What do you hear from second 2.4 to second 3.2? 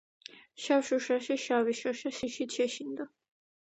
შეშინდა.